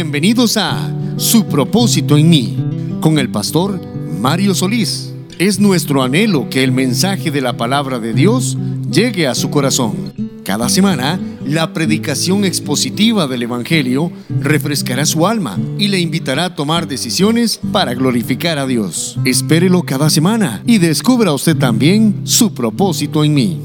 [0.00, 2.56] Bienvenidos a Su propósito en mí
[3.00, 3.80] con el pastor
[4.20, 5.12] Mario Solís.
[5.40, 8.56] Es nuestro anhelo que el mensaje de la palabra de Dios
[8.92, 10.12] llegue a su corazón.
[10.44, 16.86] Cada semana, la predicación expositiva del Evangelio refrescará su alma y le invitará a tomar
[16.86, 19.18] decisiones para glorificar a Dios.
[19.24, 23.60] Espérelo cada semana y descubra usted también su propósito en mí.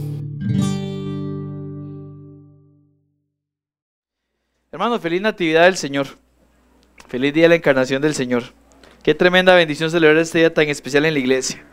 [4.71, 6.22] Hermano, feliz Natividad del Señor.
[7.13, 8.41] Feliz día de la encarnación del Señor.
[9.03, 11.63] Qué tremenda bendición celebrar este día tan especial en la iglesia.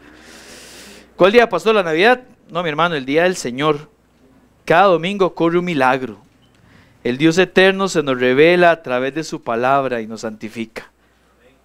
[1.17, 2.21] ¿Cuál día pasó la Navidad?
[2.51, 3.89] No, mi hermano, el día del Señor.
[4.67, 6.21] Cada domingo ocurre un milagro.
[7.03, 10.93] El Dios eterno se nos revela a través de su palabra y nos santifica.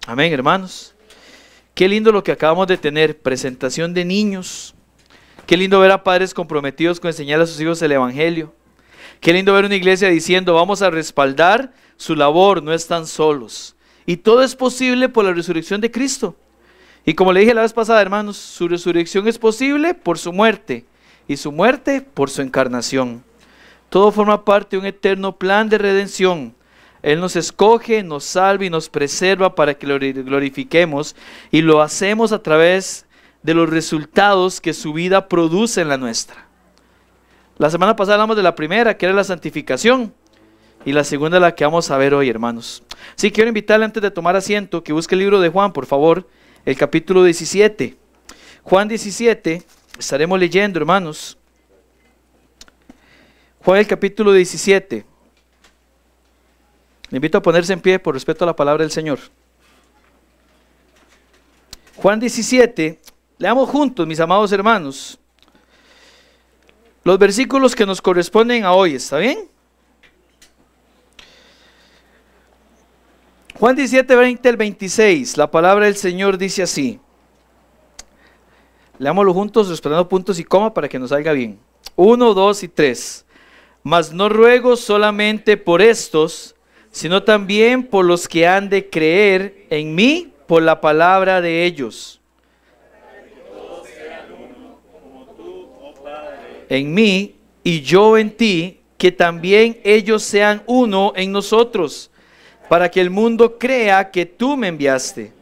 [0.06, 0.94] Amén, hermanos.
[1.74, 4.74] Qué lindo lo que acabamos de tener, presentación de niños.
[5.46, 8.54] Qué lindo ver a padres comprometidos con enseñar a sus hijos el Evangelio.
[9.20, 13.76] Qué lindo ver una iglesia diciendo, vamos a respaldar su labor, no están solos.
[14.06, 16.36] Y todo es posible por la resurrección de Cristo.
[17.04, 20.84] Y como le dije la vez pasada, hermanos, su resurrección es posible por su muerte
[21.28, 23.24] y su muerte por su encarnación.
[23.88, 26.54] Todo forma parte de un eterno plan de redención.
[27.02, 31.14] Él nos escoge, nos salva y nos preserva para que lo glorifiquemos
[31.52, 33.06] y lo hacemos a través
[33.44, 36.48] de los resultados que su vida produce en la nuestra.
[37.58, 40.12] La semana pasada hablamos de la primera, que era la santificación.
[40.86, 42.82] Y la segunda la que vamos a ver hoy, hermanos.
[43.16, 46.28] Sí, quiero invitarle antes de tomar asiento que busque el libro de Juan, por favor,
[46.64, 47.96] el capítulo 17.
[48.62, 49.62] Juan 17,
[49.98, 51.36] estaremos leyendo, hermanos.
[53.64, 55.04] Juan el capítulo 17.
[57.10, 59.18] Le invito a ponerse en pie por respeto a la palabra del Señor.
[61.96, 63.00] Juan 17,
[63.38, 65.18] leamos juntos, mis amados hermanos
[67.06, 69.48] los versículos que nos corresponden a hoy, ¿está bien?
[73.58, 77.00] Juan 17, 20 al 26, la palabra del Señor dice así.
[78.98, 81.58] Leámoslo juntos, esperando puntos y coma para que nos salga bien.
[81.94, 83.24] Uno, dos y tres.
[83.82, 86.54] Mas no ruego solamente por estos,
[86.90, 92.20] sino también por los que han de creer en mí por la palabra de ellos
[96.68, 102.10] en mí y yo en ti, que también ellos sean uno en nosotros,
[102.68, 105.32] para que el mundo crea que tú me enviaste.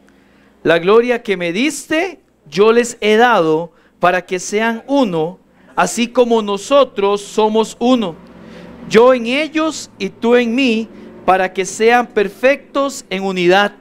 [0.63, 2.19] La gloria que me diste,
[2.49, 5.39] yo les he dado para que sean uno,
[5.75, 8.15] así como nosotros somos uno.
[8.89, 10.87] Yo en ellos y tú en mí,
[11.25, 13.73] para que sean perfectos en unidad,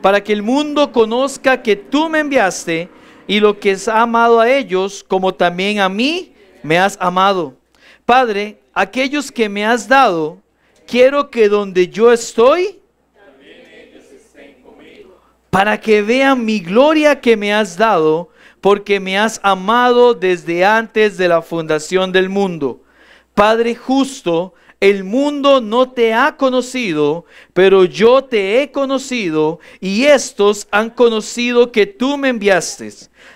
[0.00, 2.88] para que el mundo conozca que tú me enviaste
[3.26, 6.32] y lo que has amado a ellos, como también a mí
[6.62, 7.54] me has amado.
[8.06, 10.38] Padre, aquellos que me has dado,
[10.86, 12.77] quiero que donde yo estoy,
[15.50, 21.16] para que vean mi gloria que me has dado, porque me has amado desde antes
[21.16, 22.82] de la fundación del mundo.
[23.34, 30.68] Padre justo, el mundo no te ha conocido, pero yo te he conocido y estos
[30.70, 32.90] han conocido que tú me enviaste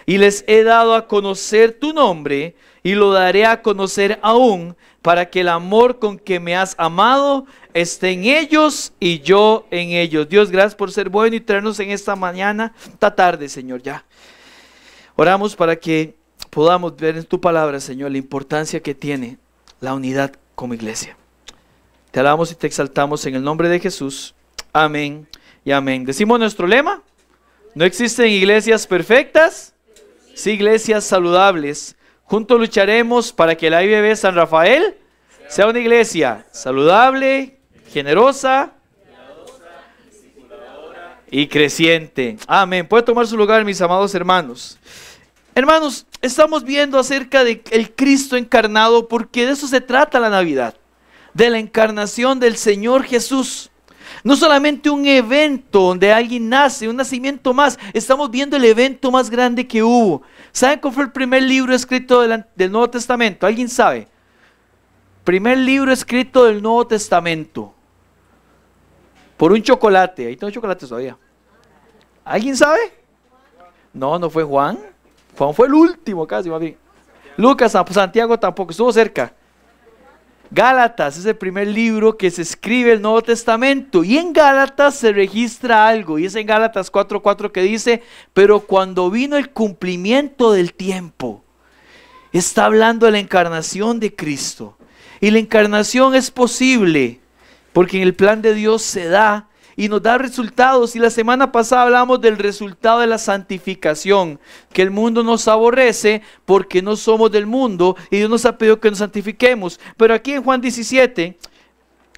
[0.06, 5.28] y les he dado a conocer tu nombre y lo daré a conocer aún para
[5.28, 10.28] que el amor con que me has amado esté en ellos y yo en ellos.
[10.28, 14.04] Dios, gracias por ser bueno y traernos en esta mañana, esta tarde, Señor, ya.
[15.16, 16.14] Oramos para que
[16.50, 19.38] podamos ver en tu palabra, Señor, la importancia que tiene
[19.80, 21.16] la unidad como iglesia.
[22.12, 24.34] Te alabamos y te exaltamos en el nombre de Jesús.
[24.72, 25.26] Amén
[25.64, 26.04] y amén.
[26.04, 27.02] Decimos nuestro lema.
[27.74, 29.74] No existen iglesias perfectas,
[30.34, 31.96] sí iglesias saludables.
[32.24, 34.96] Juntos lucharemos para que la IBB San Rafael
[35.48, 37.58] sea una iglesia saludable,
[37.90, 38.72] generosa
[41.30, 42.36] y creciente.
[42.46, 42.86] Amén.
[42.86, 44.78] Puede tomar su lugar, mis amados hermanos.
[45.54, 50.76] Hermanos, estamos viendo acerca del Cristo encarnado porque de eso se trata la Navidad,
[51.34, 53.71] de la encarnación del Señor Jesús.
[54.24, 59.28] No solamente un evento donde alguien nace, un nacimiento más, estamos viendo el evento más
[59.28, 60.22] grande que hubo.
[60.52, 63.46] ¿Saben cuál fue el primer libro escrito del, Nuevo Testamento?
[63.46, 64.06] ¿Alguien sabe?
[65.24, 67.74] Primer libro escrito del Nuevo Testamento.
[69.36, 70.26] Por un chocolate.
[70.26, 71.18] Ahí tengo chocolate todavía.
[72.25, 72.92] ¿Alguien sabe?
[73.92, 74.78] No, no fue Juan.
[75.36, 76.76] Juan fue el último casi, más bien.
[77.36, 79.34] Lucas, Santiago tampoco, estuvo cerca.
[80.54, 85.10] Gálatas es el primer libro que se escribe el Nuevo Testamento y en Gálatas se
[85.10, 88.02] registra algo y es en Gálatas 4:4 que dice,
[88.34, 91.43] pero cuando vino el cumplimiento del tiempo,
[92.34, 94.76] está hablando de la encarnación de Cristo.
[95.22, 97.20] Y la encarnación es posible
[97.72, 100.94] porque en el plan de Dios se da y nos da resultados.
[100.96, 104.38] Y la semana pasada hablamos del resultado de la santificación,
[104.72, 108.80] que el mundo nos aborrece porque no somos del mundo y Dios nos ha pedido
[108.80, 109.80] que nos santifiquemos.
[109.96, 111.38] Pero aquí en Juan 17,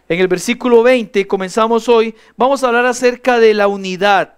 [0.08, 4.34] en el versículo 20, comenzamos hoy, vamos a hablar acerca de la unidad.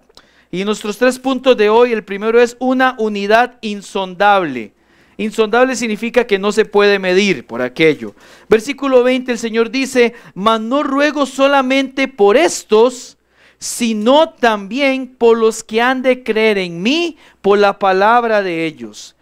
[0.50, 4.75] Y nuestros tres puntos de hoy, el primero es una unidad insondable.
[5.18, 8.14] Insondable significa que no se puede medir por aquello.
[8.48, 13.16] Versículo 20, el Señor dice, mas no ruego solamente por estos,
[13.58, 19.16] sino también por los que han de creer en mí por la palabra de ellos.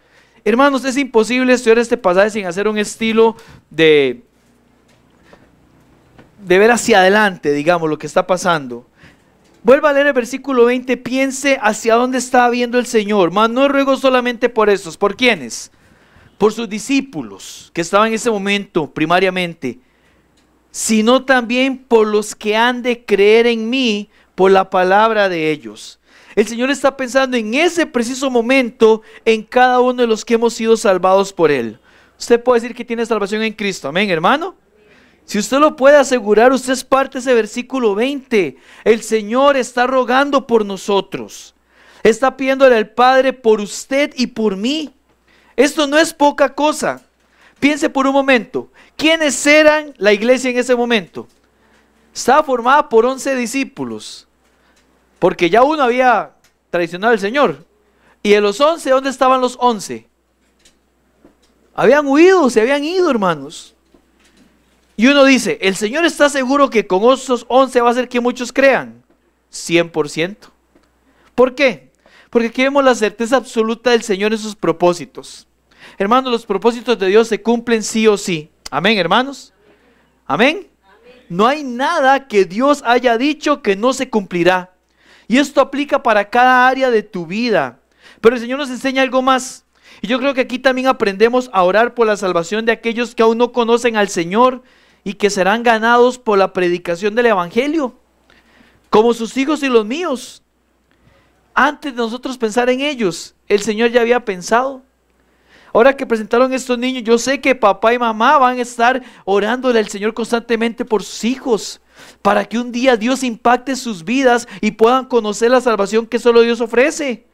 [0.45, 3.37] Hermanos, es imposible estudiar este pasaje sin hacer un estilo
[3.71, 4.23] de,
[6.45, 8.85] de ver hacia adelante, digamos, lo que está pasando.
[9.63, 13.31] Vuelva a leer el versículo 20, piense hacia dónde está viendo el Señor.
[13.31, 15.71] Mas no ruego solamente por estos, ¿por quiénes?
[16.39, 19.79] Por sus discípulos que estaban en ese momento primariamente,
[20.71, 26.01] sino también por los que han de creer en mí por la palabra de ellos.
[26.35, 30.55] El Señor está pensando en ese preciso momento en cada uno de los que hemos
[30.55, 31.79] sido salvados por Él.
[32.19, 34.57] Usted puede decir que tiene salvación en Cristo, amén hermano.
[35.25, 38.57] Si usted lo puede asegurar, usted es parte de ese versículo 20.
[38.85, 41.55] El Señor está rogando por nosotros.
[42.03, 44.93] Está pidiéndole al Padre por usted y por mí.
[45.57, 47.03] Esto no es poca cosa.
[47.61, 51.27] Piense por un momento, ¿quiénes eran la iglesia en ese momento?
[52.15, 54.29] Estaba formada por 11 discípulos,
[55.19, 56.33] porque ya uno había
[56.71, 57.65] traicionado al Señor.
[58.23, 60.07] Y de los 11, ¿dónde estaban los 11?
[61.75, 63.75] Habían huido, se habían ido, hermanos.
[64.97, 68.21] Y uno dice, ¿el Señor está seguro que con esos 11 va a hacer que
[68.21, 69.03] muchos crean?
[69.53, 70.37] 100%.
[71.35, 71.91] ¿Por qué?
[72.35, 75.47] Porque aquí vemos la certeza absoluta del Señor en sus propósitos.
[75.99, 78.51] Hermanos, los propósitos de Dios se cumplen sí o sí.
[78.73, 79.53] Amén, hermanos.
[80.27, 80.67] Amén.
[81.29, 84.75] No hay nada que Dios haya dicho que no se cumplirá.
[85.29, 87.79] Y esto aplica para cada área de tu vida.
[88.21, 89.65] Pero el Señor nos enseña algo más.
[90.03, 93.23] Y yo creo que aquí también aprendemos a orar por la salvación de aquellos que
[93.23, 94.65] aún no conocen al Señor
[95.05, 97.95] y que serán ganados por la predicación del Evangelio.
[98.91, 100.44] Como sus hijos y los míos.
[101.55, 104.83] Antes de nosotros pensar en ellos, el Señor ya había pensado.
[105.73, 109.79] Ahora que presentaron estos niños, yo sé que papá y mamá van a estar orándole
[109.79, 111.81] al Señor constantemente por sus hijos,
[112.23, 116.43] para que un día Dios impacte sus vidas y puedan conocer la salvación que solo
[116.43, 117.27] Dios ofrece.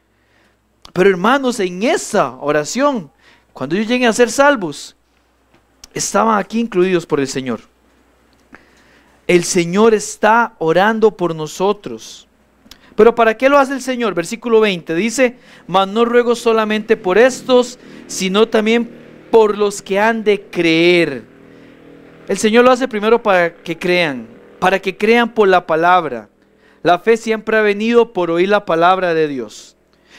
[0.93, 3.11] Pero hermanos, en esa oración,
[3.53, 4.97] cuando ellos lleguen a ser salvos,
[5.93, 7.61] estaban aquí incluidos por el Señor.
[9.27, 12.27] El Señor está orando por nosotros.
[13.01, 14.13] Pero ¿para qué lo hace el Señor?
[14.13, 15.37] Versículo 20 dice,
[15.67, 18.91] mas no ruego solamente por estos, sino también
[19.31, 21.23] por los que han de creer.
[22.29, 24.27] El Señor lo hace primero para que crean,
[24.59, 26.29] para que crean por la palabra.
[26.83, 29.79] La fe siempre ha venido por oír la palabra de Dios.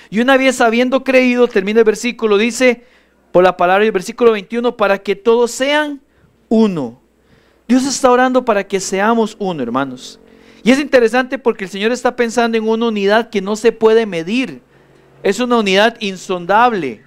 [0.09, 2.83] Y una vez habiendo creído, termina el versículo, dice,
[3.31, 6.01] por la palabra del versículo 21, para que todos sean
[6.49, 6.99] uno.
[7.67, 10.19] Dios está orando para que seamos uno, hermanos.
[10.63, 14.05] Y es interesante porque el Señor está pensando en una unidad que no se puede
[14.05, 14.61] medir.
[15.23, 17.03] Es una unidad insondable.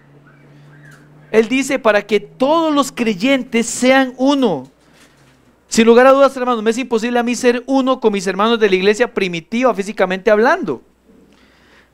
[1.31, 4.71] Él dice para que todos los creyentes sean uno.
[5.69, 8.61] Sin lugar a dudas, hermanos, me es imposible a mí ser uno con mis hermanos
[8.61, 10.83] de la iglesia primitiva, físicamente hablando.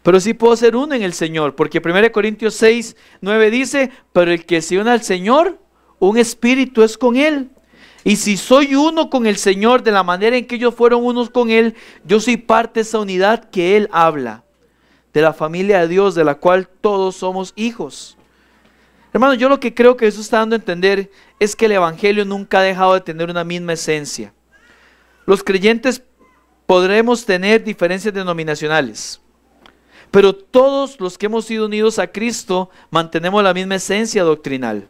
[0.03, 4.31] Pero sí puedo ser uno en el Señor, porque 1 Corintios 6, 9 dice, pero
[4.31, 5.59] el que se une al Señor,
[5.99, 7.51] un espíritu es con él.
[8.05, 11.29] Y si soy uno con el Señor de la manera en que ellos fueron unos
[11.29, 14.45] con Él, yo soy parte de esa unidad que Él habla,
[15.13, 18.17] de la familia de Dios, de la cual todos somos hijos.
[19.13, 22.25] Hermano, yo lo que creo que Jesús está dando a entender es que el Evangelio
[22.25, 24.33] nunca ha dejado de tener una misma esencia.
[25.27, 26.03] Los creyentes
[26.65, 29.21] podremos tener diferencias denominacionales,
[30.11, 34.89] pero todos los que hemos sido unidos a Cristo mantenemos la misma esencia doctrinal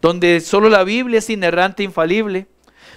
[0.00, 2.46] donde solo la Biblia es inerrante e infalible,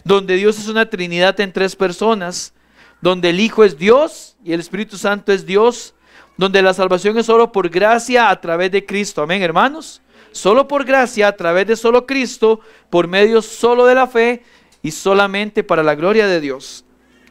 [0.03, 2.53] donde Dios es una Trinidad en tres personas,
[3.01, 5.93] donde el Hijo es Dios y el Espíritu Santo es Dios,
[6.37, 9.21] donde la salvación es solo por gracia a través de Cristo.
[9.21, 10.01] Amén, hermanos.
[10.31, 14.43] Solo por gracia, a través de solo Cristo, por medio solo de la fe
[14.83, 16.85] y solamente para la gloria de Dios.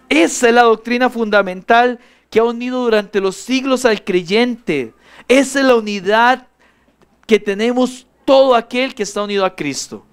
[0.08, 4.92] Esa es la doctrina fundamental que ha unido durante los siglos al creyente.
[5.28, 6.49] Esa es la unidad
[7.26, 10.04] que tenemos todo aquel que está unido a Cristo.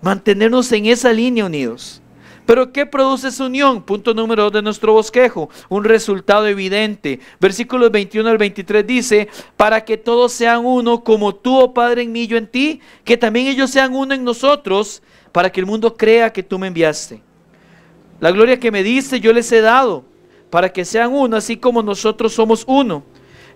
[0.00, 2.00] Mantenernos en esa línea unidos.
[2.44, 3.82] Pero ¿qué produce esa unión?
[3.82, 5.48] Punto número dos de nuestro bosquejo.
[5.68, 7.20] Un resultado evidente.
[7.40, 12.12] Versículos 21 al 23 dice, para que todos sean uno como tú, oh Padre, en
[12.12, 15.96] mí, yo en ti, que también ellos sean uno en nosotros, para que el mundo
[15.96, 17.22] crea que tú me enviaste.
[18.20, 20.04] La gloria que me diste yo les he dado,
[20.50, 23.04] para que sean uno, así como nosotros somos uno.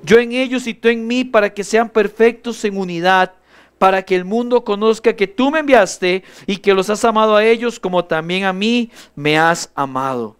[0.03, 3.33] Yo en ellos y tú en mí, para que sean perfectos en unidad,
[3.79, 7.45] para que el mundo conozca que tú me enviaste y que los has amado a
[7.45, 10.37] ellos como también a mí me has amado.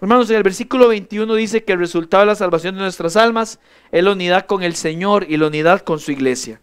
[0.00, 3.58] Hermanos, en el versículo 21 dice que el resultado de la salvación de nuestras almas
[3.90, 6.60] es la unidad con el Señor y la unidad con su iglesia.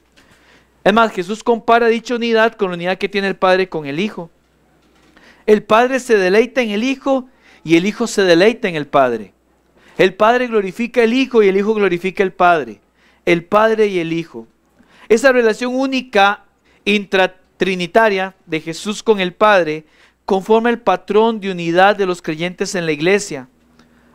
[0.86, 4.00] Es más, Jesús compara dicha unidad con la unidad que tiene el Padre con el
[4.00, 4.30] Hijo.
[5.46, 7.28] El Padre se deleita en el Hijo
[7.64, 9.34] y el Hijo se deleita en el Padre.
[9.98, 12.80] El Padre glorifica el Hijo y el Hijo glorifica el Padre.
[13.26, 14.48] El Padre y el Hijo.
[15.08, 16.46] Esa relación única
[16.84, 19.86] intratrinitaria de Jesús con el Padre
[20.26, 23.48] conforma el patrón de unidad de los creyentes en la iglesia.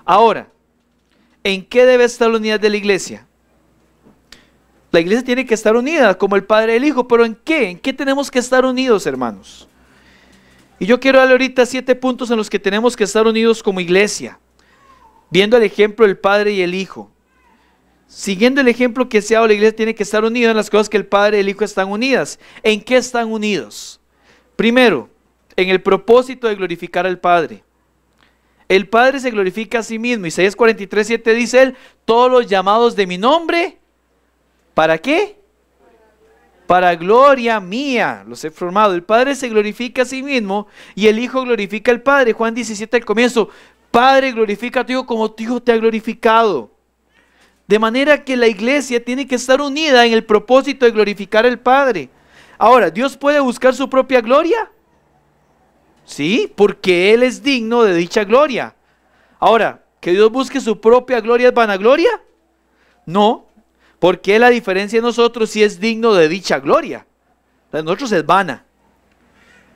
[0.05, 0.49] Ahora,
[1.45, 3.27] ¿en qué debe estar la unidad de la iglesia?
[4.91, 7.71] La iglesia tiene que estar unida como el Padre y el Hijo, pero ¿en qué?
[7.71, 9.69] ¿En qué tenemos que estar unidos, hermanos?
[10.81, 13.81] Y yo quiero darle ahorita siete puntos en los que tenemos que estar unidos como
[13.81, 14.41] iglesia,
[15.31, 17.11] viendo el ejemplo del Padre y el Hijo.
[18.11, 20.69] Siguiendo el ejemplo que se ha dado, la iglesia tiene que estar unida en las
[20.69, 22.41] cosas que el Padre y el Hijo están unidas.
[22.65, 24.01] ¿En qué están unidos?
[24.57, 25.09] Primero,
[25.55, 27.63] en el propósito de glorificar al Padre.
[28.69, 30.27] El Padre se glorifica a sí mismo.
[30.27, 33.79] Isaías 43, 7 dice él, todos los llamados de mi nombre,
[34.75, 35.39] ¿para qué?
[36.67, 38.93] Para gloria mía los he formado.
[38.93, 42.33] El Padre se glorifica a sí mismo y el Hijo glorifica al Padre.
[42.33, 43.51] Juan 17 al comienzo,
[43.93, 46.70] Padre glorifica a tu Hijo como tu Hijo te ha glorificado.
[47.71, 51.61] De manera que la iglesia tiene que estar unida en el propósito de glorificar al
[51.61, 52.11] Padre.
[52.59, 54.69] Ahora, ¿Dios puede buscar su propia gloria?
[56.05, 58.75] Sí, porque Él es digno de dicha gloria.
[59.39, 62.11] Ahora, ¿que Dios busque su propia gloria es vanagloria?
[63.07, 63.47] No,
[64.01, 67.07] porque Él a diferencia de nosotros sí es digno de dicha gloria.
[67.71, 68.65] La nosotros es vana.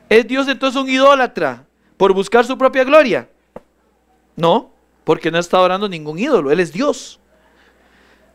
[0.08, 1.64] ¿Es Dios entonces un idólatra
[1.96, 3.28] por buscar su propia gloria?
[4.34, 4.72] No,
[5.04, 7.20] porque no está adorando ningún ídolo, Él es Dios.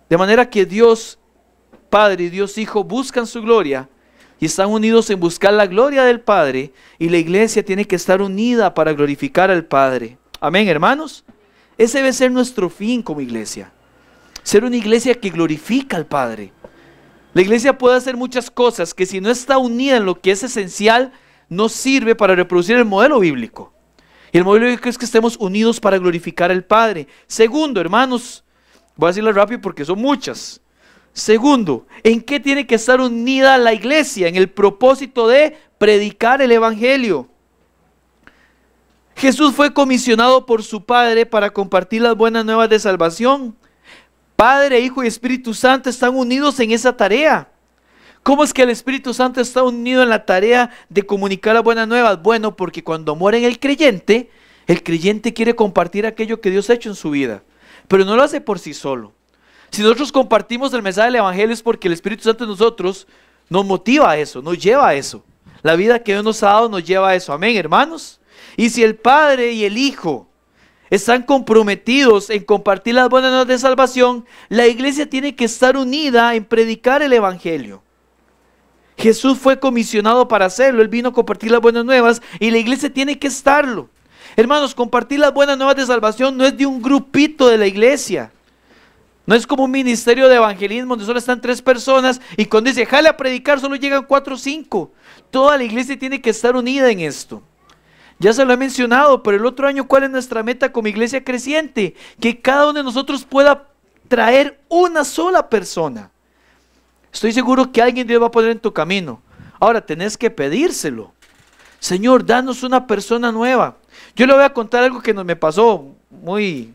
[0.09, 1.19] De manera que Dios
[1.89, 3.89] Padre y Dios Hijo buscan su gloria
[4.39, 8.21] y están unidos en buscar la gloria del Padre y la iglesia tiene que estar
[8.21, 10.17] unida para glorificar al Padre.
[10.39, 11.23] Amén, hermanos.
[11.77, 13.71] Ese debe ser nuestro fin como iglesia.
[14.43, 16.53] Ser una iglesia que glorifica al Padre.
[17.33, 20.43] La iglesia puede hacer muchas cosas que si no está unida en lo que es
[20.43, 21.11] esencial,
[21.47, 23.73] no sirve para reproducir el modelo bíblico.
[24.31, 27.07] Y el modelo bíblico es que estemos unidos para glorificar al Padre.
[27.27, 28.43] Segundo, hermanos,
[28.99, 30.59] Voy a decirlo rápido porque son muchas.
[31.13, 34.27] Segundo, ¿en qué tiene que estar unida la iglesia?
[34.27, 37.29] En el propósito de predicar el Evangelio.
[39.15, 43.55] Jesús fue comisionado por su Padre para compartir las buenas nuevas de salvación.
[44.35, 47.49] Padre, Hijo y Espíritu Santo están unidos en esa tarea.
[48.21, 51.87] ¿Cómo es que el Espíritu Santo está unido en la tarea de comunicar las buenas
[51.87, 52.21] nuevas?
[52.21, 54.29] Bueno, porque cuando muere el creyente,
[54.67, 57.43] el creyente quiere compartir aquello que Dios ha hecho en su vida
[57.89, 59.11] pero no lo hace por sí solo.
[59.71, 63.07] Si nosotros compartimos el mensaje del Evangelio es porque el Espíritu Santo en nosotros
[63.49, 65.23] nos motiva a eso, nos lleva a eso.
[65.61, 67.33] La vida que Dios nos ha dado nos lleva a eso.
[67.33, 68.21] Amén, hermanos.
[68.55, 70.29] Y si el Padre y el Hijo
[70.89, 76.33] están comprometidos en compartir las buenas nuevas de salvación, la iglesia tiene que estar unida
[76.35, 77.83] en predicar el Evangelio.
[78.97, 82.93] Jesús fue comisionado para hacerlo, Él vino a compartir las buenas nuevas y la iglesia
[82.93, 83.89] tiene que estarlo.
[84.39, 88.31] Hermanos, compartir las buenas nuevas de salvación no es de un grupito de la iglesia.
[89.25, 92.85] No es como un ministerio de evangelismo donde solo están tres personas y cuando dice,
[92.85, 94.93] jale a predicar, solo llegan cuatro o cinco.
[95.29, 97.43] Toda la iglesia tiene que estar unida en esto.
[98.17, 101.21] Ya se lo he mencionado, pero el otro año, ¿cuál es nuestra meta como iglesia
[101.21, 101.95] creciente?
[102.21, 103.67] Que cada uno de nosotros pueda
[104.07, 106.11] traer una sola persona.
[107.11, 109.21] Estoy seguro que alguien Dios va a poner en tu camino.
[109.59, 111.11] Ahora tenés que pedírselo.
[111.79, 113.75] Señor, danos una persona nueva.
[114.19, 116.73] Yo le voy a contar algo que me pasó muy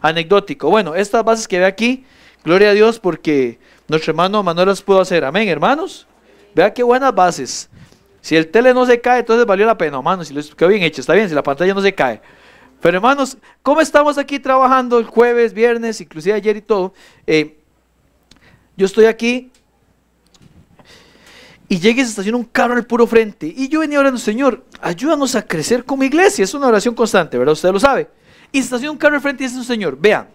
[0.00, 0.70] anecdótico.
[0.70, 2.06] Bueno, estas bases que ve aquí,
[2.42, 5.22] gloria a Dios porque nuestro hermano Manuel las pudo hacer.
[5.22, 6.06] Amén, hermanos.
[6.54, 7.68] Vea qué buenas bases.
[8.22, 10.28] Si el tele no se cae, entonces valió la pena, hermanos.
[10.28, 12.22] Si lo quedó bien hecho, está bien, si la pantalla no se cae.
[12.80, 16.94] Pero hermanos, ¿cómo estamos aquí trabajando el jueves, viernes, inclusive ayer y todo?
[17.26, 17.58] Eh,
[18.74, 19.50] yo estoy aquí
[21.68, 23.46] y llega y se estaciona un carro al puro frente.
[23.46, 26.44] Y yo venía orando, Señor, ayúdanos a crecer como iglesia.
[26.44, 27.54] Es una oración constante, ¿verdad?
[27.54, 28.08] Usted lo sabe.
[28.52, 30.28] Y se estaciona un carro al frente y dice, Señor, vea,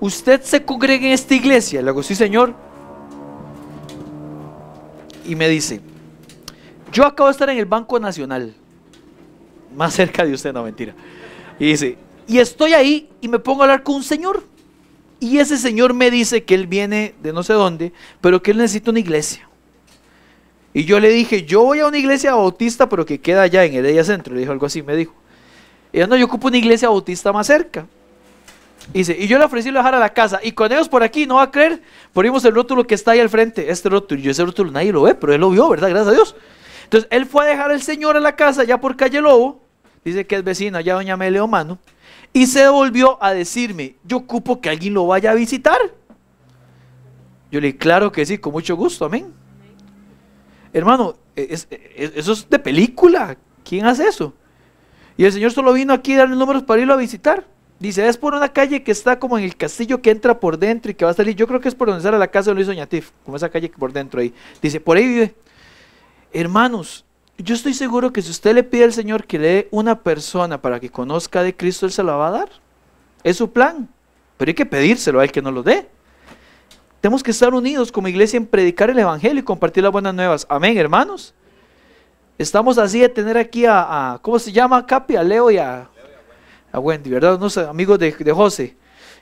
[0.00, 1.80] usted se congrega en esta iglesia.
[1.80, 2.54] Le digo, sí, Señor.
[5.24, 5.80] Y me dice,
[6.92, 8.54] yo acabo de estar en el Banco Nacional.
[9.76, 10.94] Más cerca de usted, no, mentira.
[11.60, 14.42] Y dice, y estoy ahí y me pongo a hablar con un señor.
[15.20, 18.58] Y ese señor me dice que él viene de no sé dónde, pero que él
[18.58, 19.48] necesita una iglesia.
[20.74, 23.74] Y yo le dije, yo voy a una iglesia bautista, pero que queda allá en
[23.74, 24.34] Heredia Centro.
[24.34, 25.14] Le dijo algo así, me dijo.
[25.92, 27.86] Y yo, no, yo ocupo una iglesia bautista más cerca.
[28.94, 30.40] Y dice, y yo le ofrecí dejar a la casa.
[30.42, 33.20] Y con ellos por aquí, no va a creer, ponemos el rótulo que está ahí
[33.20, 33.70] al frente.
[33.70, 35.90] Este rótulo, yo ese rótulo nadie lo ve, pero él lo vio, ¿verdad?
[35.90, 36.36] Gracias a Dios.
[36.84, 39.62] Entonces, él fue a dejar al señor a la casa, ya por calle Lobo.
[40.04, 41.78] Dice que es vecino, allá doña Meleo Mano.
[42.32, 45.78] Y se volvió a decirme, yo ocupo que alguien lo vaya a visitar.
[47.50, 49.41] Yo le dije, claro que sí, con mucho gusto, amén.
[50.72, 53.36] Hermano, eso es de película.
[53.64, 54.34] ¿Quién hace eso?
[55.16, 57.46] Y el Señor solo vino aquí a darle números para irlo a visitar.
[57.78, 60.90] Dice, es por una calle que está como en el castillo que entra por dentro
[60.90, 61.34] y que va a salir.
[61.34, 63.68] Yo creo que es por donde sale la casa de Luis Oñatif, como esa calle
[63.70, 64.32] por dentro ahí.
[64.62, 65.34] Dice, por ahí vive.
[66.32, 67.04] Hermanos,
[67.38, 70.62] yo estoy seguro que si usted le pide al Señor que le dé una persona
[70.62, 72.48] para que conozca de Cristo, Él se la va a dar.
[73.24, 73.88] Es su plan.
[74.36, 75.88] Pero hay que pedírselo a Él que nos lo dé.
[77.02, 80.46] Tenemos que estar unidos como iglesia en predicar el Evangelio y compartir las buenas nuevas.
[80.48, 81.34] Amén, hermanos.
[82.38, 84.86] Estamos así de tener aquí a, ¿cómo se llama?
[84.86, 85.88] Capi, a Leo y a,
[86.70, 87.34] a Wendy, ¿verdad?
[87.34, 88.76] Unos amigos de, José.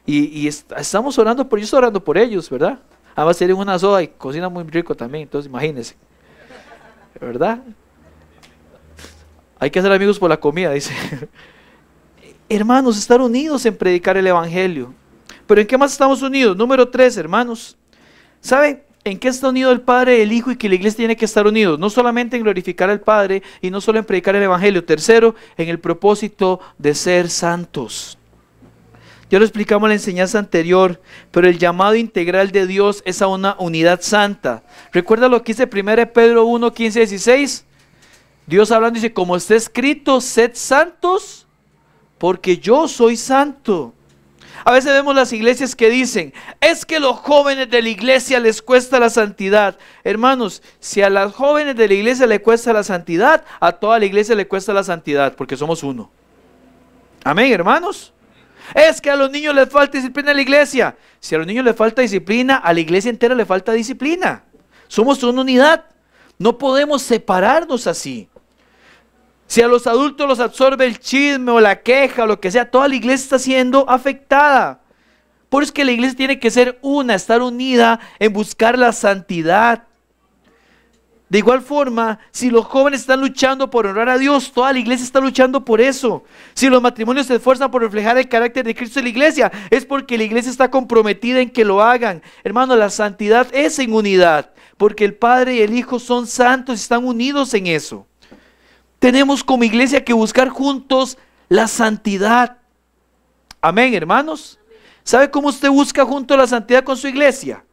[0.04, 2.78] Y, estamos orando por, yo estoy orando por ellos, ¿verdad?
[3.16, 5.96] Además tienen una soda y cocina muy rico también, entonces imagínense.
[7.18, 7.62] ¿Verdad?
[9.58, 10.92] Hay que ser amigos por la comida, dice.
[12.46, 15.00] Hermanos, estar unidos en predicar el Evangelio.
[15.50, 16.57] Pero ¿en qué más estamos unidos?
[16.57, 17.76] Número tres, hermanos.
[18.40, 21.25] ¿Saben en qué está unido el Padre, el Hijo y que la iglesia tiene que
[21.25, 21.76] estar unidos?
[21.76, 24.85] No solamente en glorificar al Padre y no solo en predicar el Evangelio.
[24.85, 28.16] Tercero, en el propósito de ser santos.
[29.28, 31.02] Ya lo explicamos en la enseñanza anterior,
[31.33, 34.62] pero el llamado integral de Dios es a una unidad santa.
[34.92, 37.64] ¿Recuerda lo que dice 1 Pedro 1, 15, 16?
[38.47, 41.49] Dios hablando dice, como está escrito, sed santos,
[42.19, 43.95] porque yo soy santo.
[44.64, 48.61] A veces vemos las iglesias que dicen, es que los jóvenes de la iglesia les
[48.61, 49.79] cuesta la santidad.
[50.05, 54.05] Hermanos, si a las jóvenes de la iglesia le cuesta la santidad, a toda la
[54.05, 56.11] iglesia le cuesta la santidad, porque somos uno.
[57.25, 58.12] Amén, hermanos.
[58.75, 60.96] Es que a los niños les falta disciplina en la iglesia.
[61.18, 64.44] Si a los niños les falta disciplina, a la iglesia entera le falta disciplina.
[64.88, 65.85] Somos una unidad.
[66.38, 68.29] No podemos separarnos así.
[69.50, 72.70] Si a los adultos los absorbe el chisme o la queja o lo que sea,
[72.70, 74.80] toda la iglesia está siendo afectada.
[75.48, 78.92] Por eso es que la iglesia tiene que ser una, estar unida en buscar la
[78.92, 79.88] santidad.
[81.28, 85.02] De igual forma, si los jóvenes están luchando por honrar a Dios, toda la iglesia
[85.02, 86.22] está luchando por eso.
[86.54, 89.84] Si los matrimonios se esfuerzan por reflejar el carácter de Cristo en la iglesia, es
[89.84, 92.22] porque la iglesia está comprometida en que lo hagan.
[92.44, 96.82] Hermano, la santidad es en unidad, porque el Padre y el Hijo son santos y
[96.82, 98.06] están unidos en eso.
[99.00, 102.58] Tenemos como iglesia que buscar juntos la santidad.
[103.60, 104.60] Amén, hermanos.
[105.02, 107.64] ¿Sabe cómo usted busca junto la santidad con su iglesia?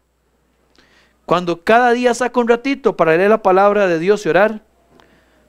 [1.26, 4.64] Cuando cada día saca un ratito para leer la palabra de Dios y orar.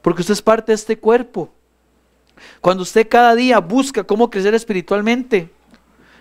[0.03, 1.53] Porque usted es parte de este cuerpo.
[2.61, 5.49] Cuando usted cada día busca cómo crecer espiritualmente.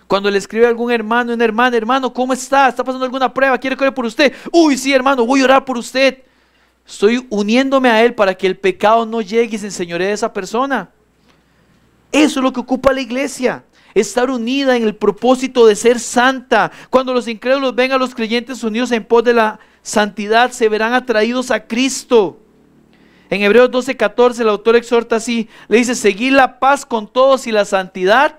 [0.06, 2.68] Cuando le escribe a algún hermano, una hermana, hermano, ¿cómo está?
[2.68, 3.58] ¿Está pasando alguna prueba?
[3.58, 4.32] ¿Quiere que por usted?
[4.52, 6.22] Uy, sí, hermano, voy a orar por usted.
[6.88, 10.32] Estoy uniéndome a Él para que el pecado no llegue y se enseñoree de esa
[10.32, 10.90] persona.
[12.10, 13.64] Eso es lo que ocupa la iglesia.
[13.94, 16.72] Estar unida en el propósito de ser santa.
[16.88, 20.94] Cuando los incrédulos ven a los creyentes unidos en pos de la santidad, se verán
[20.94, 22.40] atraídos a Cristo.
[23.28, 27.52] En Hebreos 12:14 el autor exhorta así, le dice, seguir la paz con todos y
[27.52, 28.38] la santidad,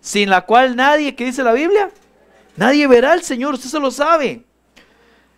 [0.00, 1.90] sin la cual nadie, ¿qué dice la Biblia?
[2.56, 4.44] Nadie verá al Señor, usted se lo sabe.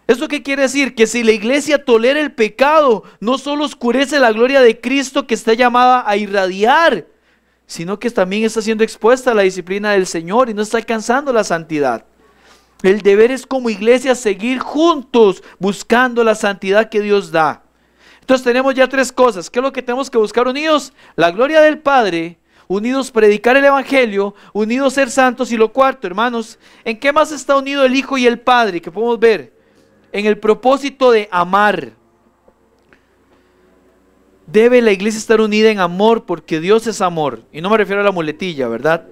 [0.07, 0.95] ¿Eso qué quiere decir?
[0.95, 5.35] Que si la iglesia tolera el pecado, no solo oscurece la gloria de Cristo que
[5.35, 7.07] está llamada a irradiar,
[7.67, 11.33] sino que también está siendo expuesta a la disciplina del Señor y no está alcanzando
[11.33, 12.05] la santidad.
[12.83, 17.63] El deber es como iglesia seguir juntos buscando la santidad que Dios da.
[18.21, 19.49] Entonces tenemos ya tres cosas.
[19.49, 20.93] ¿Qué es lo que tenemos que buscar unidos?
[21.15, 26.59] La gloria del Padre, unidos predicar el Evangelio, unidos ser santos y lo cuarto, hermanos,
[26.85, 28.81] ¿en qué más está unido el Hijo y el Padre?
[28.81, 29.62] Que podemos ver
[30.13, 31.93] en el propósito de amar.
[34.47, 37.43] Debe la iglesia estar unida en amor porque Dios es amor.
[37.53, 39.07] Y no me refiero a la muletilla, ¿verdad?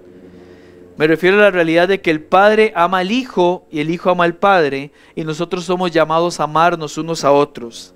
[0.96, 4.10] Me refiero a la realidad de que el Padre ama al Hijo y el Hijo
[4.10, 7.94] ama al Padre y nosotros somos llamados a amarnos unos a otros.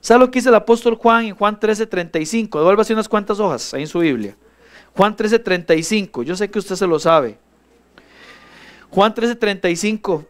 [0.00, 2.58] ¿Sabe lo que dice el apóstol Juan en Juan 13:35?
[2.58, 4.36] Devuélvase unas cuantas hojas ahí en su Biblia.
[4.96, 7.38] Juan 13:35, yo sé que usted se lo sabe.
[8.90, 10.26] Juan 13:35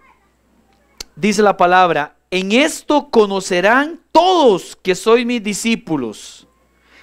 [1.16, 6.46] dice la palabra, en esto conocerán todos que sois mis discípulos.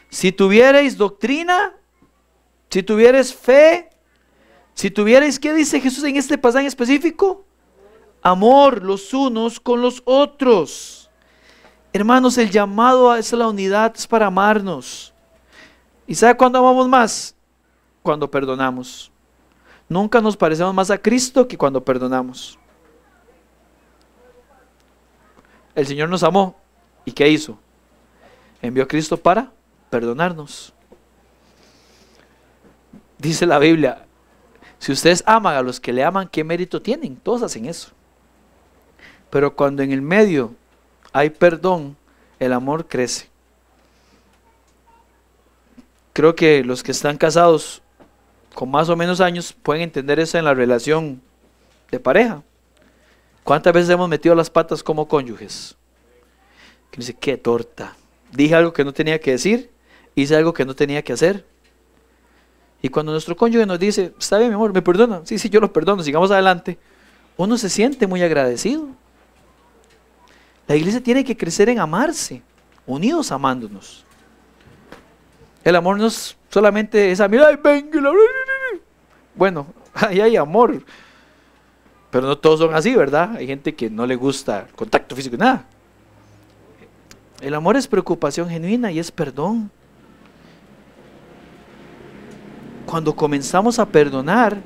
[0.09, 1.75] Si tuvierais doctrina,
[2.69, 3.89] si tuvierais fe,
[4.73, 7.45] si tuvierais, ¿qué dice Jesús en este pasaje específico?
[8.21, 11.09] Amor los unos con los otros.
[11.93, 15.13] Hermanos, el llamado a la unidad es para amarnos.
[16.05, 17.35] ¿Y sabe cuándo amamos más?
[18.01, 19.11] cuando perdonamos.
[19.87, 22.58] Nunca nos parecemos más a Cristo que cuando perdonamos.
[25.75, 26.55] El Señor nos amó.
[27.05, 27.57] ¿Y qué hizo?
[28.61, 29.51] Envió a Cristo para
[29.89, 30.73] perdonarnos.
[33.17, 34.05] Dice la Biblia,
[34.77, 37.17] si ustedes aman a los que le aman, ¿qué mérito tienen?
[37.17, 37.91] Todos hacen eso.
[39.29, 40.55] Pero cuando en el medio
[41.11, 41.97] hay perdón,
[42.39, 43.29] el amor crece.
[46.13, 47.81] Creo que los que están casados
[48.53, 51.21] con más o menos años pueden entender eso en la relación
[51.91, 52.41] de pareja.
[53.49, 55.75] ¿Cuántas veces hemos metido las patas como cónyuges?
[56.91, 57.95] Que dice, qué torta.
[58.31, 59.71] Dije algo que no tenía que decir,
[60.13, 61.47] hice algo que no tenía que hacer.
[62.79, 65.21] Y cuando nuestro cónyuge nos dice, está bien, mi amor, me perdona.
[65.23, 66.77] Sí, sí, yo lo perdono, sigamos adelante.
[67.37, 68.87] Uno se siente muy agradecido.
[70.67, 72.43] La iglesia tiene que crecer en amarse,
[72.85, 74.05] unidos amándonos.
[75.63, 77.99] El amor no es solamente esa mirada, venga,
[79.33, 80.83] bueno, ahí hay amor.
[82.11, 83.35] Pero no todos son así, ¿verdad?
[83.35, 85.65] Hay gente que no le gusta contacto físico, nada.
[87.41, 89.71] El amor es preocupación genuina y es perdón.
[92.85, 94.57] Cuando comenzamos a perdonar,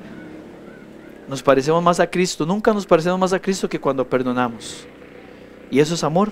[1.27, 2.45] nos parecemos más a Cristo.
[2.45, 4.87] Nunca nos parecemos más a Cristo que cuando perdonamos.
[5.69, 6.31] Y eso es amor.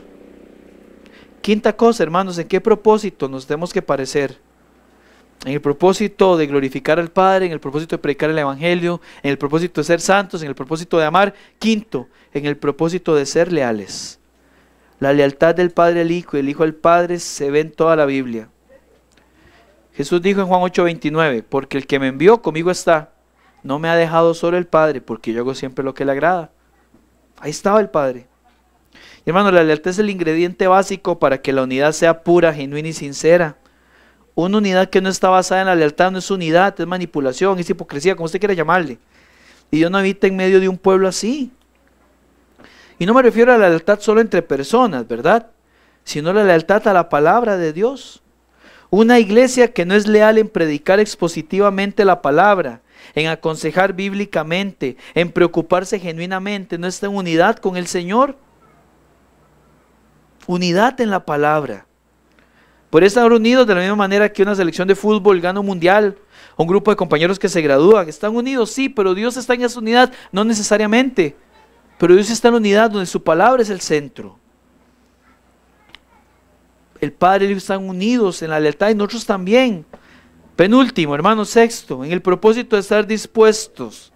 [1.41, 4.37] Quinta cosa, hermanos, ¿en qué propósito nos tenemos que parecer?
[5.45, 9.31] En el propósito de glorificar al Padre, en el propósito de predicar el Evangelio, en
[9.31, 11.33] el propósito de ser santos, en el propósito de amar.
[11.57, 14.19] Quinto, en el propósito de ser leales.
[14.99, 17.95] La lealtad del Padre al Hijo y el Hijo al Padre se ve en toda
[17.95, 18.49] la Biblia.
[19.93, 23.11] Jesús dijo en Juan 8:29, porque el que me envió conmigo está.
[23.63, 26.51] No me ha dejado solo el Padre, porque yo hago siempre lo que le agrada.
[27.39, 28.27] Ahí estaba el Padre.
[29.25, 32.93] hermano, la lealtad es el ingrediente básico para que la unidad sea pura, genuina y
[32.93, 33.57] sincera.
[34.33, 37.69] Una unidad que no está basada en la lealtad no es unidad, es manipulación, es
[37.69, 38.97] hipocresía, como usted quiera llamarle.
[39.69, 41.51] Y Dios no habita en medio de un pueblo así.
[42.97, 45.47] Y no me refiero a la lealtad solo entre personas, ¿verdad?
[46.03, 48.21] Sino la lealtad a la palabra de Dios.
[48.89, 52.81] Una iglesia que no es leal en predicar expositivamente la palabra,
[53.15, 58.37] en aconsejar bíblicamente, en preocuparse genuinamente, no está en unidad con el Señor.
[60.45, 61.85] Unidad en la palabra.
[62.91, 66.17] Por estar unidos de la misma manera que una selección de fútbol gana un mundial,
[66.57, 68.09] un grupo de compañeros que se gradúan.
[68.09, 71.37] Están unidos, sí, pero Dios está en esa unidad, no necesariamente.
[71.97, 74.37] Pero Dios está en unidad donde su palabra es el centro.
[76.99, 79.85] El Padre y el Hijo están unidos en la lealtad y nosotros también.
[80.57, 84.11] Penúltimo, hermano sexto, en el propósito de estar dispuestos.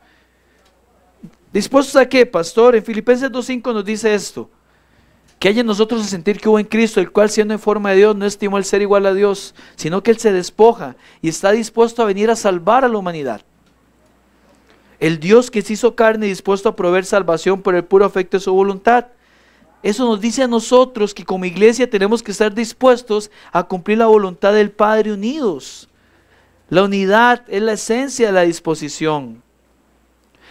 [1.53, 2.75] ¿Dispuestos a qué, pastor?
[2.75, 4.49] En Filipenses 2.5 nos dice esto
[5.39, 7.91] que haya en nosotros el sentir que hubo en Cristo, el cual siendo en forma
[7.91, 11.29] de Dios no estimó el ser igual a Dios, sino que Él se despoja y
[11.29, 13.41] está dispuesto a venir a salvar a la humanidad.
[14.99, 18.37] El Dios que se hizo carne y dispuesto a proveer salvación por el puro afecto
[18.37, 19.07] de su voluntad.
[19.83, 24.07] Eso nos dice a nosotros que como iglesia tenemos que estar dispuestos a cumplir la
[24.07, 25.89] voluntad del Padre unidos.
[26.69, 29.44] La unidad es la esencia de la disposición.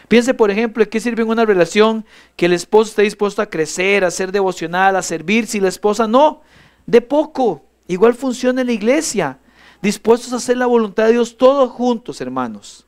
[0.09, 2.05] Piense, por ejemplo, qué sirve en una relación
[2.37, 6.07] que el esposo esté dispuesto a crecer, a ser devocional, a servir, si la esposa
[6.07, 6.43] no,
[6.87, 7.65] de poco.
[7.89, 9.39] Igual funciona en la iglesia,
[9.83, 12.87] dispuestos a hacer la voluntad de Dios todos juntos, hermanos.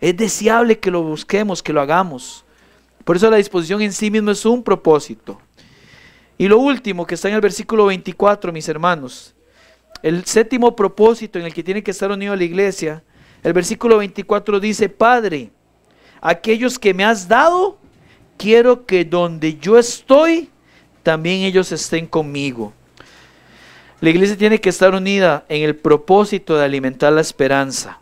[0.00, 2.44] Es deseable que lo busquemos, que lo hagamos.
[3.04, 5.40] Por eso la disposición en sí mismo es un propósito.
[6.36, 9.34] Y lo último que está en el versículo 24, mis hermanos,
[10.02, 13.04] el séptimo propósito en el que tiene que estar unido la iglesia,
[13.42, 15.50] el versículo 24 dice, Padre,
[16.24, 17.78] aquellos que me has dado,
[18.38, 20.48] quiero que donde yo estoy,
[21.02, 22.72] también ellos estén conmigo.
[24.00, 28.00] La iglesia tiene que estar unida en el propósito de alimentar la esperanza.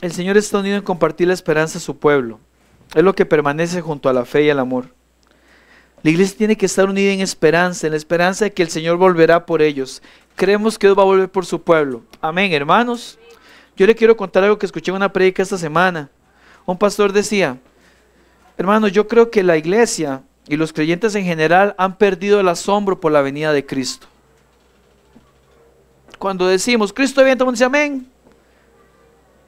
[0.00, 2.40] El Señor está unido en compartir la esperanza a su pueblo.
[2.94, 4.94] Es lo que permanece junto a la fe y el amor.
[6.02, 8.96] La iglesia tiene que estar unida en esperanza, en la esperanza de que el Señor
[8.96, 10.00] volverá por ellos.
[10.36, 12.02] Creemos que Dios va a volver por su pueblo.
[12.22, 13.18] Amén, hermanos.
[13.78, 16.10] Yo le quiero contar algo que escuché en una predica esta semana.
[16.66, 17.58] Un pastor decía,
[18.56, 22.98] hermano, yo creo que la iglesia y los creyentes en general han perdido el asombro
[22.98, 24.08] por la venida de Cristo.
[26.18, 28.10] Cuando decimos, Cristo viene, todo el mundo dice amén.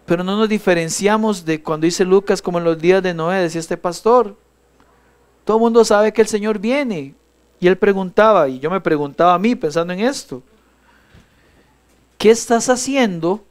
[0.07, 3.61] Pero no nos diferenciamos de cuando dice Lucas, como en los días de Noé, decía
[3.61, 4.37] este pastor.
[5.45, 7.17] Todo el mundo sabe que el Señor viene.
[7.59, 10.41] Y él preguntaba, y yo me preguntaba a mí pensando en esto,
[12.17, 13.45] ¿qué estás haciendo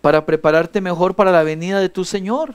[0.00, 2.54] para prepararte mejor para la venida de tu Señor.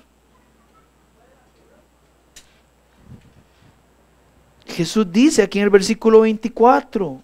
[4.66, 7.22] Jesús dice aquí en el versículo 24,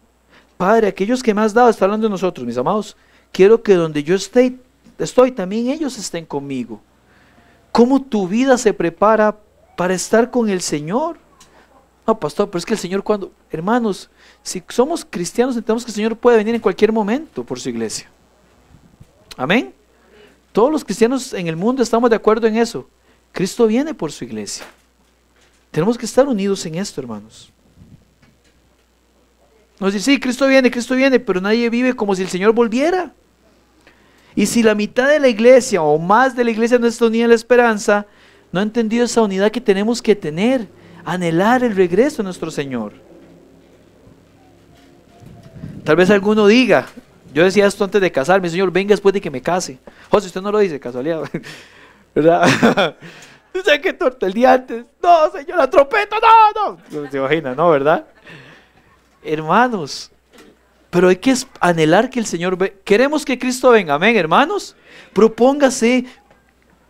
[0.57, 2.95] Padre, aquellos que me has dado, está hablando de nosotros, mis amados,
[3.31, 4.59] quiero que donde yo estoy,
[5.35, 6.81] también ellos estén conmigo.
[7.71, 9.37] ¿Cómo tu vida se prepara
[9.77, 11.17] para estar con el Señor?
[12.05, 14.09] No, pastor, pero es que el Señor cuando, hermanos,
[14.43, 18.09] si somos cristianos entendemos que el Señor puede venir en cualquier momento por su iglesia.
[19.37, 19.73] Amén.
[20.51, 22.87] Todos los cristianos en el mundo estamos de acuerdo en eso.
[23.31, 24.65] Cristo viene por su iglesia.
[25.71, 27.51] Tenemos que estar unidos en esto, hermanos.
[29.79, 33.13] Nos dice, sí, Cristo viene, Cristo viene, pero nadie vive como si el Señor volviera.
[34.35, 37.23] Y si la mitad de la iglesia o más de la iglesia no está unida
[37.23, 38.05] en la esperanza,
[38.51, 40.67] no ha entendido esa unidad que tenemos que tener,
[41.05, 42.93] anhelar el regreso de nuestro Señor.
[45.83, 46.87] Tal vez alguno diga,
[47.33, 49.77] yo decía esto antes de casarme, Señor, venga después de que me case.
[50.09, 51.23] José, usted no lo dice, casualidad.
[52.15, 52.95] ¿Verdad?
[53.63, 54.85] ¿Sabe qué torta el día antes?
[55.01, 57.11] No, Señor, la trompeta, no, no.
[57.11, 57.69] Se imagina, ¿no?
[57.69, 58.05] ¿Verdad?
[59.23, 60.11] Hermanos,
[60.89, 62.79] pero hay que anhelar que el Señor ve.
[62.83, 64.75] Queremos que Cristo venga, amén, hermanos.
[65.13, 66.05] Propóngase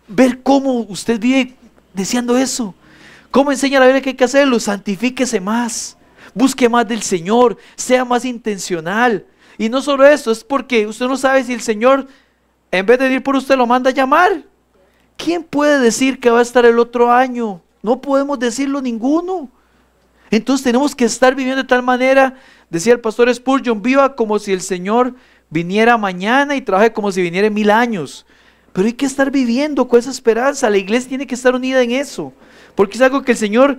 [0.07, 1.55] ver cómo usted vive
[1.93, 2.75] deseando eso.
[3.31, 4.59] ¿Cómo enseña la Biblia que hay que hacerlo?
[4.59, 5.97] Santifíquese más.
[6.33, 7.57] Busque más del Señor.
[7.75, 9.25] Sea más intencional.
[9.59, 12.07] Y no solo eso, es porque usted no sabe si el Señor,
[12.71, 14.43] en vez de ir por usted, lo manda a llamar.
[15.17, 17.61] ¿Quién puede decir que va a estar el otro año?
[17.83, 19.49] No podemos decirlo ninguno.
[20.31, 22.35] Entonces tenemos que estar viviendo de tal manera,
[22.69, 25.13] decía el pastor Spurgeon, viva como si el Señor
[25.49, 28.25] viniera mañana y trabaje como si viniera mil años.
[28.71, 30.69] Pero hay que estar viviendo con esa esperanza.
[30.69, 32.31] La iglesia tiene que estar unida en eso.
[32.75, 33.77] Porque es algo que el Señor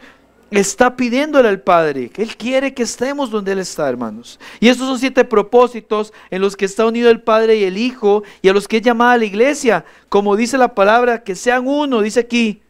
[0.51, 2.11] está pidiéndole al Padre.
[2.11, 4.39] Que Él quiere que estemos donde Él está, hermanos.
[4.59, 8.23] Y estos son siete propósitos en los que está unido el Padre y el Hijo
[8.43, 9.85] y a los que es llamada la iglesia.
[10.09, 12.63] Como dice la palabra, que sean uno, dice aquí,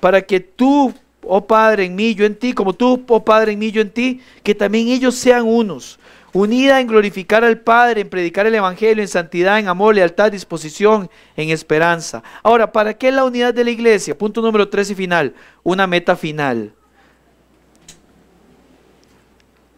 [0.00, 0.94] para que tú
[1.26, 3.90] oh Padre, en mí, yo en ti, como tú, oh Padre, en mí, yo en
[3.90, 5.98] ti, que también ellos sean unos,
[6.32, 11.10] unida en glorificar al Padre, en predicar el Evangelio, en santidad, en amor, lealtad, disposición,
[11.36, 12.22] en esperanza.
[12.42, 14.16] Ahora, ¿para qué la unidad de la iglesia?
[14.16, 16.72] Punto número tres y final, una meta final.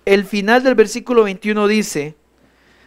[0.07, 2.14] El final del versículo 21 dice,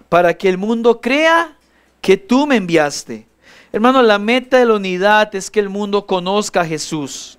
[0.08, 1.58] para que el mundo crea
[2.00, 3.28] que tú me enviaste.
[3.74, 7.38] Hermano, la meta de la unidad es que el mundo conozca a Jesús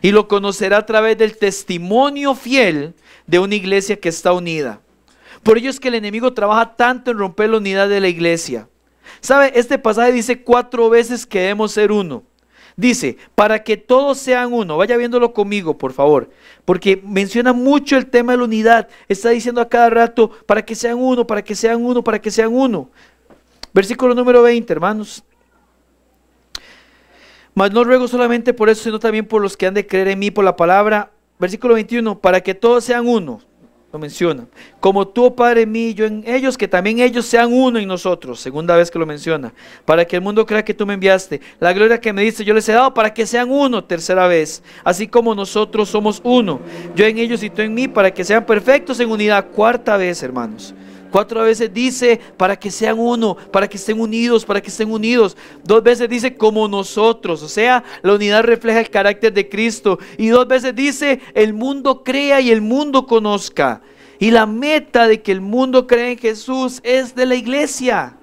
[0.00, 2.94] y lo conocerá a través del testimonio fiel
[3.26, 4.80] de una iglesia que está unida.
[5.42, 8.66] Por ello es que el enemigo trabaja tanto en romper la unidad de la iglesia.
[9.20, 9.52] ¿Sabe?
[9.54, 12.24] Este pasaje dice cuatro veces que debemos ser uno.
[12.82, 14.76] Dice, para que todos sean uno.
[14.76, 16.30] Vaya viéndolo conmigo, por favor.
[16.64, 18.88] Porque menciona mucho el tema de la unidad.
[19.06, 22.32] Está diciendo a cada rato, para que sean uno, para que sean uno, para que
[22.32, 22.90] sean uno.
[23.72, 25.22] Versículo número 20, hermanos.
[27.54, 30.18] Mas no ruego solamente por eso, sino también por los que han de creer en
[30.18, 31.12] mí por la palabra.
[31.38, 33.42] Versículo 21, para que todos sean uno.
[33.92, 34.46] Lo menciona.
[34.80, 38.40] Como tú, Padre, en mí yo en ellos, que también ellos sean uno en nosotros.
[38.40, 39.52] Segunda vez que lo menciona.
[39.84, 41.42] Para que el mundo crea que tú me enviaste.
[41.60, 43.84] La gloria que me diste yo les he dado para que sean uno.
[43.84, 44.62] Tercera vez.
[44.82, 46.60] Así como nosotros somos uno.
[46.96, 49.48] Yo en ellos y tú en mí, para que sean perfectos en unidad.
[49.50, 50.74] Cuarta vez, hermanos.
[51.12, 55.36] Cuatro veces dice para que sean uno, para que estén unidos, para que estén unidos.
[55.62, 59.98] Dos veces dice como nosotros, o sea, la unidad refleja el carácter de Cristo.
[60.16, 63.82] Y dos veces dice el mundo crea y el mundo conozca.
[64.18, 68.16] Y la meta de que el mundo crea en Jesús es de la iglesia.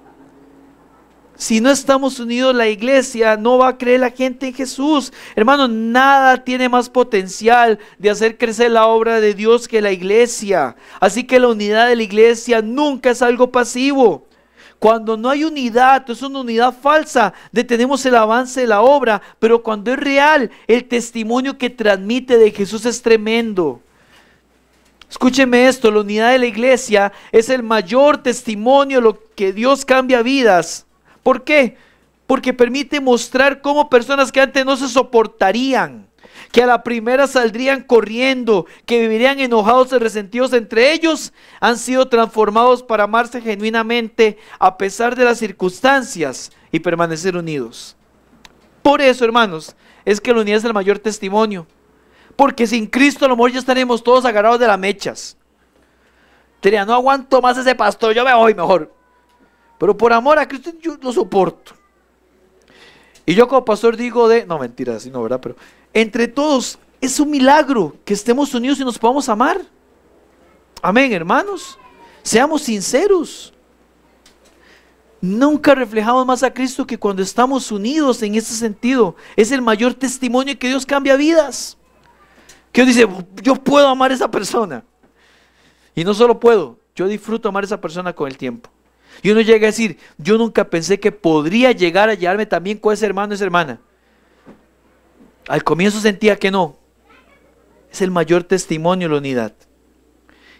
[1.40, 5.10] Si no estamos unidos la iglesia, no va a creer la gente en Jesús.
[5.34, 10.76] Hermano, nada tiene más potencial de hacer crecer la obra de Dios que la iglesia.
[11.00, 14.26] Así que la unidad de la iglesia nunca es algo pasivo.
[14.78, 19.62] Cuando no hay unidad, es una unidad falsa, detenemos el avance de la obra, pero
[19.62, 23.80] cuando es real, el testimonio que transmite de Jesús es tremendo.
[25.08, 29.86] Escúcheme esto, la unidad de la iglesia es el mayor testimonio de lo que Dios
[29.86, 30.84] cambia vidas.
[31.22, 31.76] ¿Por qué?
[32.26, 36.06] Porque permite mostrar cómo personas que antes no se soportarían,
[36.52, 42.08] que a la primera saldrían corriendo, que vivirían enojados y resentidos entre ellos, han sido
[42.08, 47.96] transformados para amarse genuinamente a pesar de las circunstancias y permanecer unidos.
[48.82, 51.66] Por eso, hermanos, es que la unidad es el mayor testimonio.
[52.36, 55.36] Porque sin Cristo a lo mejor ya estaremos todos agarrados de las mechas.
[56.62, 58.94] Diría, no aguanto más ese pastor, yo me voy mejor.
[59.80, 61.72] Pero por amor a Cristo yo lo soporto.
[63.24, 65.40] Y yo como pastor digo de, no mentira, así no, ¿verdad?
[65.40, 65.56] Pero
[65.94, 69.58] entre todos es un milagro que estemos unidos y nos podamos amar.
[70.82, 71.78] Amén, hermanos.
[72.22, 73.54] Seamos sinceros.
[75.18, 79.16] Nunca reflejamos más a Cristo que cuando estamos unidos en ese sentido.
[79.34, 81.78] Es el mayor testimonio que Dios cambia vidas.
[82.70, 83.08] Que Dios dice,
[83.42, 84.84] yo puedo amar a esa persona.
[85.94, 88.68] Y no solo puedo, yo disfruto amar a esa persona con el tiempo.
[89.22, 92.94] Y uno llega a decir, yo nunca pensé que podría llegar a llevarme también con
[92.94, 93.80] ese hermano, esa hermana.
[95.48, 96.76] Al comienzo sentía que no.
[97.92, 99.52] Es el mayor testimonio la unidad.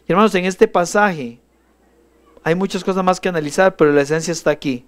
[0.07, 1.39] Y hermanos, en este pasaje
[2.43, 4.85] hay muchas cosas más que analizar, pero la esencia está aquí.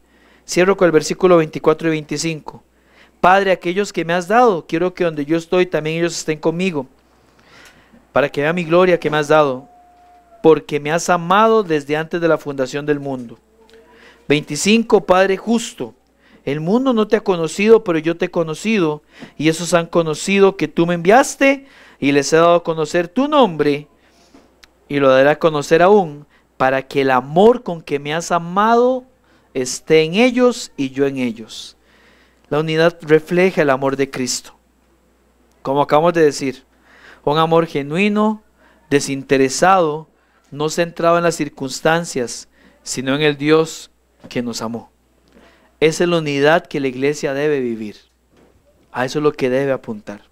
[0.46, 2.62] Cierro con el versículo 24 y 25.
[3.20, 6.88] Padre, aquellos que me has dado, quiero que donde yo estoy también ellos estén conmigo,
[8.12, 9.68] para que vea mi gloria que me has dado,
[10.42, 13.38] porque me has amado desde antes de la fundación del mundo.
[14.32, 15.94] 25, Padre justo,
[16.46, 19.02] el mundo no te ha conocido, pero yo te he conocido,
[19.36, 21.66] y esos han conocido que tú me enviaste,
[22.00, 23.88] y les he dado a conocer tu nombre,
[24.88, 29.04] y lo daré a conocer aún, para que el amor con que me has amado
[29.52, 31.76] esté en ellos y yo en ellos.
[32.48, 34.54] La unidad refleja el amor de Cristo.
[35.60, 36.64] Como acabamos de decir,
[37.22, 38.42] un amor genuino,
[38.88, 40.08] desinteresado,
[40.50, 42.48] no centrado en las circunstancias,
[42.82, 43.91] sino en el Dios
[44.28, 44.90] que nos amó.
[45.80, 47.96] Esa es la unidad que la iglesia debe vivir.
[48.92, 50.22] A eso es lo que debe apuntar.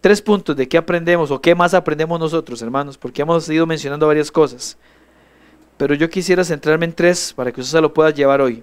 [0.00, 4.06] Tres puntos de qué aprendemos o qué más aprendemos nosotros, hermanos, porque hemos ido mencionando
[4.06, 4.76] varias cosas.
[5.78, 8.62] Pero yo quisiera centrarme en tres para que usted se lo pueda llevar hoy.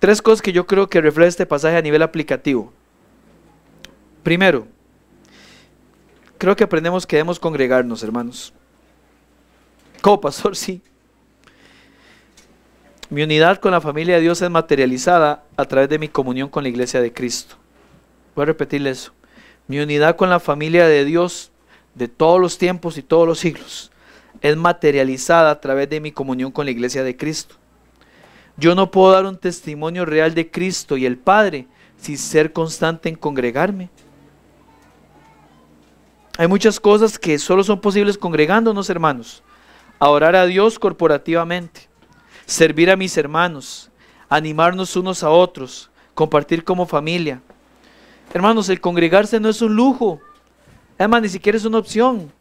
[0.00, 2.72] Tres cosas que yo creo que refleja este pasaje a nivel aplicativo.
[4.22, 4.66] Primero,
[6.38, 8.52] creo que aprendemos que debemos congregarnos, hermanos.
[13.10, 16.62] Mi unidad con la familia de Dios es materializada a través de mi comunión con
[16.62, 17.56] la iglesia de Cristo.
[18.34, 19.12] Voy a repetirle eso.
[19.66, 21.50] Mi unidad con la familia de Dios
[21.94, 23.90] de todos los tiempos y todos los siglos
[24.40, 27.56] es materializada a través de mi comunión con la iglesia de Cristo.
[28.56, 31.66] Yo no puedo dar un testimonio real de Cristo y el Padre
[31.98, 33.90] sin ser constante en congregarme.
[36.38, 39.42] Hay muchas cosas que solo son posibles congregándonos, hermanos.
[40.00, 41.88] A orar a Dios corporativamente,
[42.46, 43.90] servir a mis hermanos,
[44.28, 47.40] animarnos unos a otros, compartir como familia.
[48.32, 50.20] Hermanos, el congregarse no es un lujo.
[50.98, 52.32] Además, ni siquiera es una opción.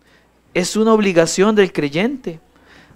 [0.54, 2.40] Es una obligación del creyente.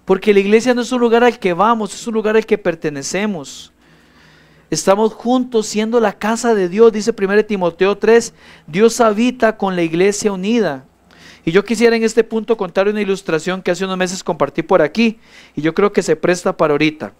[0.05, 2.57] Porque la iglesia no es un lugar al que vamos, es un lugar al que
[2.57, 3.71] pertenecemos.
[4.69, 8.33] Estamos juntos siendo la casa de Dios, dice 1 Timoteo 3.
[8.67, 10.85] Dios habita con la iglesia unida.
[11.45, 14.81] Y yo quisiera en este punto contar una ilustración que hace unos meses compartí por
[14.81, 15.19] aquí
[15.55, 17.13] y yo creo que se presta para ahorita.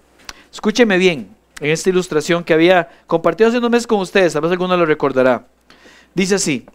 [0.51, 4.53] Escúcheme bien en esta ilustración que había compartido hace unos meses con ustedes, a veces
[4.53, 5.47] alguno lo recordará.
[6.13, 6.65] Dice así,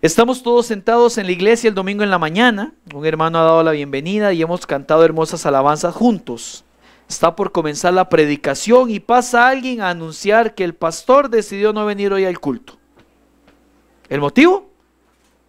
[0.00, 2.72] Estamos todos sentados en la iglesia el domingo en la mañana.
[2.94, 6.64] Un hermano ha dado la bienvenida y hemos cantado hermosas alabanzas juntos.
[7.08, 11.84] Está por comenzar la predicación y pasa alguien a anunciar que el pastor decidió no
[11.84, 12.74] venir hoy al culto.
[14.08, 14.70] ¿El motivo?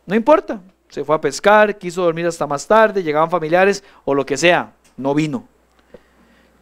[0.08, 0.62] No importa.
[0.90, 4.74] Se fue a pescar, quiso dormir hasta más tarde, llegaban familiares o lo que sea.
[4.98, 5.48] No vino.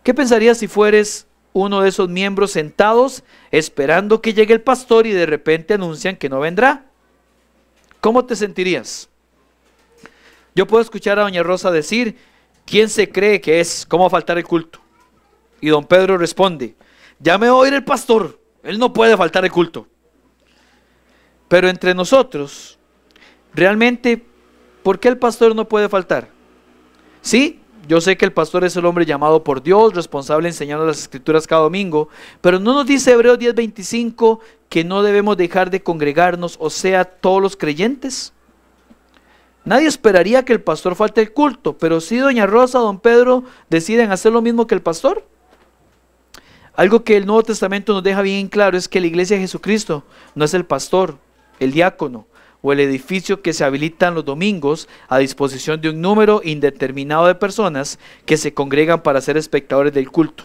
[0.04, 5.12] ¿Qué pensarías si fueres uno de esos miembros sentados esperando que llegue el pastor y
[5.12, 6.86] de repente anuncian que no vendrá?
[8.02, 9.10] ¿Cómo te sentirías?
[10.56, 12.18] Yo puedo escuchar a doña Rosa decir,
[12.66, 13.86] ¿quién se cree que es?
[13.86, 14.80] ¿Cómo faltar el culto?
[15.62, 16.76] Y don Pedro responde,
[17.20, 19.88] ya me va a el pastor, él no puede faltar el culto.
[21.48, 22.77] Pero entre nosotros,
[23.58, 24.24] realmente,
[24.84, 26.30] ¿por qué el pastor no puede faltar?
[27.22, 31.00] Sí, yo sé que el pastor es el hombre llamado por Dios, responsable enseñando las
[31.00, 34.40] escrituras cada domingo, pero no nos dice Hebreos 10:25
[34.70, 38.32] que no debemos dejar de congregarnos, o sea, todos los creyentes.
[39.66, 44.12] Nadie esperaría que el pastor falte el culto, pero si doña Rosa don Pedro deciden
[44.12, 45.26] hacer lo mismo que el pastor.
[46.76, 50.04] Algo que el Nuevo Testamento nos deja bien claro es que la iglesia de Jesucristo
[50.36, 51.18] no es el pastor,
[51.60, 52.28] el diácono,
[52.68, 57.34] o el edificio que se habilitan los domingos a disposición de un número indeterminado de
[57.34, 60.44] personas que se congregan para ser espectadores del culto.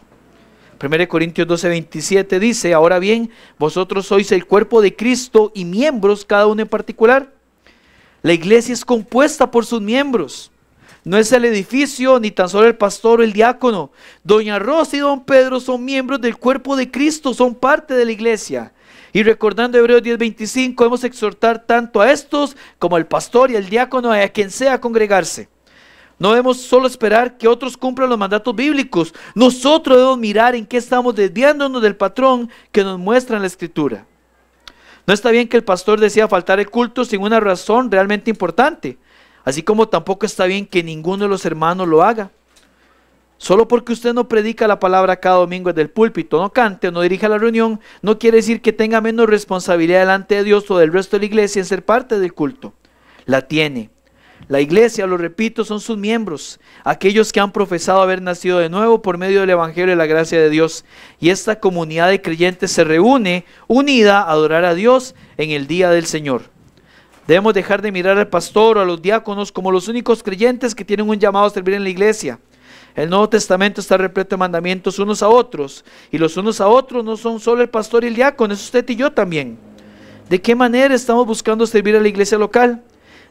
[0.81, 6.25] 1 Corintios 12, 27 dice, ahora bien, vosotros sois el cuerpo de Cristo y miembros
[6.25, 7.33] cada uno en particular.
[8.23, 10.53] La iglesia es compuesta por sus miembros.
[11.03, 13.91] No es el edificio, ni tan solo el pastor o el diácono.
[14.23, 18.13] Doña Rosa y don Pedro son miembros del cuerpo de Cristo, son parte de la
[18.13, 18.73] iglesia.
[19.13, 24.11] Y recordando Hebreos 10:25, debemos exhortar tanto a estos como al pastor y al diácono,
[24.11, 25.49] a quien sea congregarse.
[26.19, 29.13] No debemos solo esperar que otros cumplan los mandatos bíblicos.
[29.35, 34.07] Nosotros debemos mirar en qué estamos desviándonos del patrón que nos muestra en la escritura.
[35.07, 38.99] No está bien que el pastor decida faltar el culto sin una razón realmente importante,
[39.45, 42.31] así como tampoco está bien que ninguno de los hermanos lo haga.
[43.43, 47.01] Solo porque usted no predica la palabra cada domingo desde el púlpito, no cante no
[47.01, 50.93] dirija la reunión, no quiere decir que tenga menos responsabilidad delante de Dios o del
[50.93, 52.73] resto de la iglesia en ser parte del culto.
[53.25, 53.91] La tiene.
[54.47, 59.03] La iglesia, lo repito, son sus miembros, aquellos que han profesado haber nacido de nuevo
[59.03, 60.85] por medio del Evangelio y la gracia de Dios.
[61.19, 65.91] Y esta comunidad de creyentes se reúne unida a adorar a Dios en el día
[65.91, 66.43] del Señor.
[67.27, 70.85] Debemos dejar de mirar al pastor o a los diáconos como los únicos creyentes que
[70.85, 72.39] tienen un llamado a servir en la iglesia.
[72.95, 75.85] El Nuevo Testamento está repleto de mandamientos unos a otros.
[76.11, 78.89] Y los unos a otros no son solo el pastor y el diácono, es usted
[78.89, 79.59] y yo también.
[80.29, 82.83] ¿De qué manera estamos buscando servir a la iglesia local?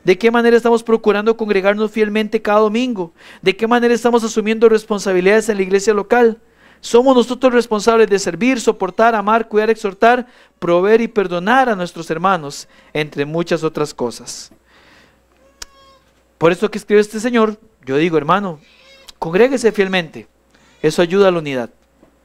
[0.04, 3.14] ¿De qué manera estamos procurando congregarnos fielmente cada domingo?
[3.42, 6.40] ¿De qué manera estamos asumiendo responsabilidades en la iglesia local?
[6.80, 10.26] Somos nosotros responsables de servir, soportar, amar, cuidar, exhortar,
[10.58, 14.52] proveer y perdonar a nuestros hermanos, entre muchas otras cosas.
[16.40, 18.60] Por eso que escribe este Señor, yo digo, hermano,
[19.22, 20.28] congréguese fielmente.
[20.82, 21.70] Eso ayuda a la unidad.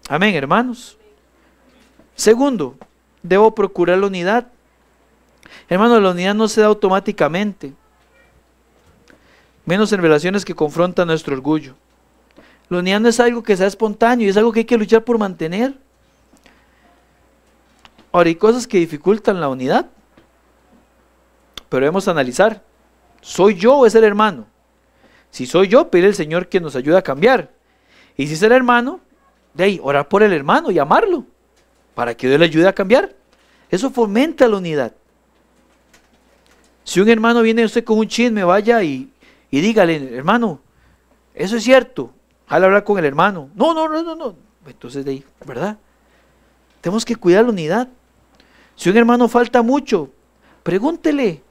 [0.09, 0.97] Amén, hermanos.
[2.15, 2.77] Segundo,
[3.23, 4.49] debo procurar la unidad
[5.69, 7.73] Hermano, la unidad no se da automáticamente,
[9.65, 11.75] menos en relaciones que confrontan nuestro orgullo.
[12.69, 15.19] La unidad no es algo que sea espontáneo, es algo que hay que luchar por
[15.19, 15.75] mantener.
[18.13, 19.87] Ahora, hay cosas que dificultan la unidad,
[21.69, 22.63] pero debemos analizar.
[23.21, 24.47] ¿Soy yo o es el hermano?
[25.37, 27.51] Si soy yo, pide al Señor que nos ayude a cambiar.
[28.17, 29.01] Y si es el hermano,
[29.53, 31.27] de ahí, orar por el hermano y amarlo,
[31.95, 33.15] para que Dios le ayude a cambiar.
[33.69, 34.95] Eso fomenta la unidad.
[36.85, 39.13] Si un hermano viene usted con un chisme, vaya y,
[39.51, 40.59] dígale, hermano,
[41.35, 42.15] eso es cierto.
[42.49, 43.51] Al hablar con el hermano.
[43.55, 44.35] No, no, no, no, no.
[44.67, 45.77] Entonces de ahí, ¿verdad?
[46.81, 47.89] Tenemos que cuidar la unidad.
[48.75, 50.09] Si un hermano falta mucho,
[50.63, 51.43] pregúntele.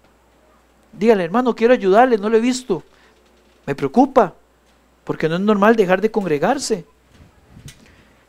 [0.91, 2.81] Dígale, hermano, quiero ayudarle, no lo he visto.
[3.65, 4.33] Me preocupa,
[5.03, 6.85] porque no es normal dejar de congregarse.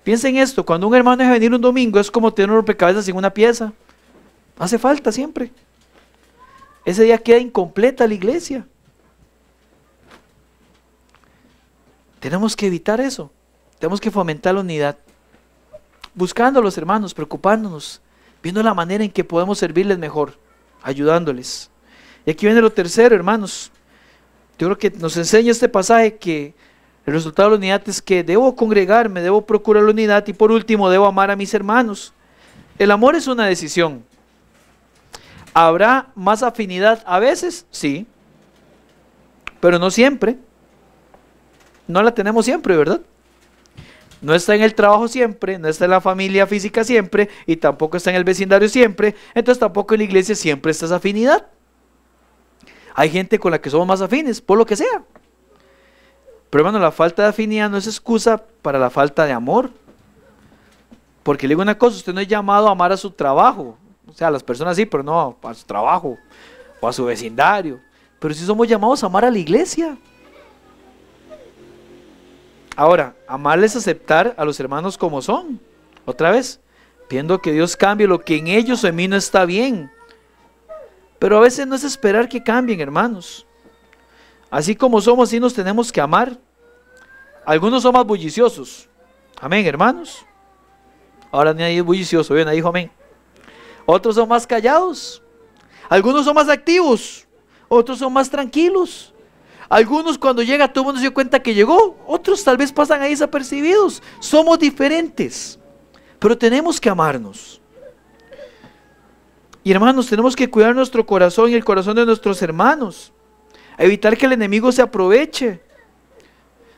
[0.04, 3.16] Piensen esto, cuando un hermano deja venir un domingo es como tener un rompecabezas sin
[3.16, 3.72] una pieza.
[4.58, 5.50] Hace falta siempre.
[6.84, 8.66] Ese día queda incompleta la iglesia.
[12.20, 13.30] Tenemos que evitar eso.
[13.78, 14.96] Tenemos que fomentar la unidad.
[16.14, 18.00] Buscando a los hermanos, preocupándonos,
[18.42, 20.38] viendo la manera en que podemos servirles mejor,
[20.82, 21.68] ayudándoles.
[22.24, 23.70] Y aquí viene lo tercero, hermanos.
[24.58, 26.54] Yo creo que nos enseña este pasaje que
[27.04, 30.50] el resultado de la unidad es que debo congregarme, debo procurar la unidad y por
[30.50, 32.12] último debo amar a mis hermanos.
[32.78, 34.04] El amor es una decisión.
[35.54, 37.66] ¿Habrá más afinidad a veces?
[37.70, 38.06] Sí,
[39.60, 40.36] pero no siempre.
[41.86, 43.00] No la tenemos siempre, ¿verdad?
[44.20, 47.96] No está en el trabajo siempre, no está en la familia física siempre y tampoco
[47.96, 51.46] está en el vecindario siempre, entonces tampoco en la iglesia siempre está esa afinidad.
[52.98, 55.02] Hay gente con la que somos más afines, por lo que sea.
[56.48, 59.70] Pero hermano, la falta de afinidad no es excusa para la falta de amor.
[61.22, 63.76] Porque le digo una cosa, usted no es llamado a amar a su trabajo,
[64.08, 66.16] o sea, las personas sí, pero no a su trabajo
[66.80, 67.80] o a su vecindario.
[68.18, 69.98] Pero sí somos llamados a amar a la iglesia.
[72.76, 75.60] Ahora, amarles aceptar a los hermanos como son.
[76.06, 76.60] Otra vez,
[77.10, 79.90] viendo que Dios cambie lo que en ellos o en mí no está bien.
[81.26, 83.44] Pero a veces no es esperar que cambien, hermanos.
[84.48, 86.38] Así como somos, sí nos tenemos que amar.
[87.44, 88.88] Algunos son más bulliciosos.
[89.40, 90.24] Amén, hermanos.
[91.32, 92.92] Ahora nadie es bullicioso, bien, dijo amén.
[93.86, 95.20] Otros son más callados.
[95.88, 97.26] Algunos son más activos.
[97.66, 99.12] Otros son más tranquilos.
[99.68, 101.98] Algunos cuando llega todo el mundo se dio cuenta que llegó.
[102.06, 104.00] Otros tal vez pasan ahí desapercibidos.
[104.20, 105.58] Somos diferentes.
[106.20, 107.60] Pero tenemos que amarnos.
[109.66, 113.12] Y hermanos, tenemos que cuidar nuestro corazón y el corazón de nuestros hermanos.
[113.76, 115.60] Evitar que el enemigo se aproveche.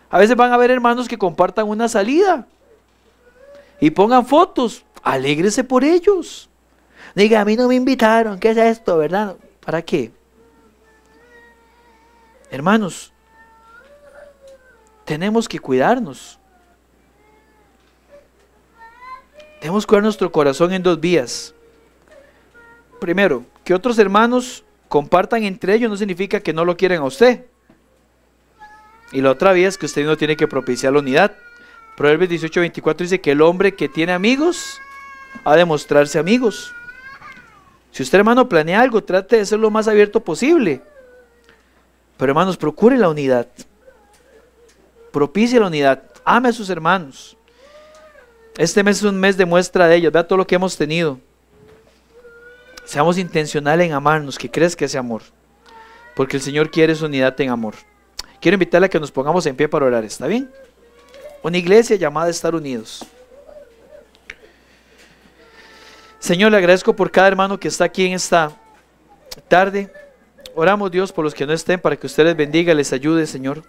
[0.09, 2.47] A veces van a haber hermanos que compartan una salida
[3.79, 4.87] y pongan fotos.
[5.03, 6.49] Alégrese por ellos.
[7.15, 9.37] Diga, a mí no me invitaron, ¿qué es esto, verdad?
[9.61, 10.11] ¿Para qué?
[12.51, 13.13] Hermanos,
[15.05, 16.39] tenemos que cuidarnos.
[19.61, 21.55] Tenemos que cuidar nuestro corazón en dos vías.
[22.99, 27.45] Primero, que otros hermanos compartan entre ellos no significa que no lo quieren a usted.
[29.13, 31.35] Y la otra vía es que usted no tiene que propiciar la unidad.
[31.97, 34.81] Proverbios 18, 24 dice que el hombre que tiene amigos
[35.45, 36.75] ha de mostrarse amigos.
[37.91, 40.83] Si usted, hermano, planea algo, trate de ser lo más abierto posible.
[42.17, 43.49] Pero, hermanos, procure la unidad.
[45.11, 46.03] Propicie la unidad.
[46.25, 47.37] Ame a sus hermanos.
[48.57, 50.13] Este mes es un mes de muestra de ellos.
[50.13, 51.19] Vea todo lo que hemos tenido.
[52.89, 55.21] Seamos intencionales en amarnos, que crezca ese amor.
[56.17, 57.75] Porque el Señor quiere su unidad en amor.
[58.41, 60.05] Quiero invitarle a que nos pongamos en pie para orar.
[60.05, 60.51] ¿Está bien?
[61.43, 63.05] Una iglesia llamada a estar unidos.
[66.19, 68.53] Señor, le agradezco por cada hermano que está aquí en esta
[69.49, 69.93] tarde.
[70.55, 73.65] Oramos Dios por los que no estén para que usted les bendiga, les ayude, Señor.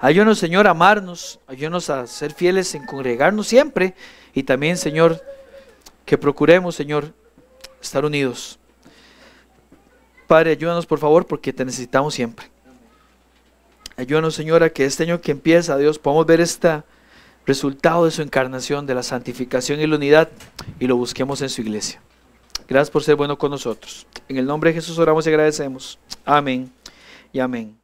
[0.00, 3.94] Ayúdanos, Señor, a amarnos, ayúdanos a ser fieles en congregarnos siempre
[4.34, 5.22] y también, Señor,
[6.04, 7.14] que procuremos, Señor,
[7.80, 8.58] estar unidos.
[10.26, 12.46] Padre, ayúdanos por favor porque te necesitamos siempre.
[13.96, 16.82] Ayúdanos, Señor, a que este año que empieza, Dios, podamos ver este
[17.46, 20.28] resultado de su encarnación, de la santificación y la unidad
[20.80, 22.00] y lo busquemos en su iglesia.
[22.66, 24.06] Gracias por ser bueno con nosotros.
[24.28, 25.98] En el nombre de Jesús oramos y agradecemos.
[26.24, 26.70] Amén
[27.32, 27.78] y amén.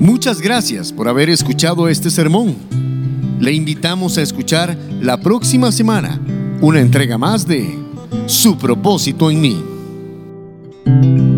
[0.00, 2.83] Muchas gracias por haber escuchado este sermón.
[3.44, 6.18] Le invitamos a escuchar la próxima semana
[6.62, 7.78] una entrega más de
[8.24, 11.33] Su propósito en mí.